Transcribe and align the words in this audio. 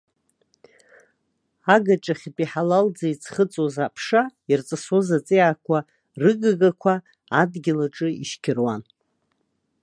Агаҿахьтә 1.73 2.41
иҳалалӡа 2.43 3.05
иӡхыҵуаз 3.13 3.75
аԥша, 3.85 4.23
иарҵысуаз 4.49 5.07
аҵиаақәа 5.17 5.77
рыгагақәа 6.21 6.93
адгьыл 7.41 7.79
аҿы 7.85 8.07
ишьқьыруан. 8.23 8.81